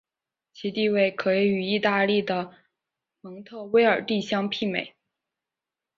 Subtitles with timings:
[0.51, 2.55] 其地位可以与意大利的
[3.19, 4.95] 蒙特威尔第相媲美。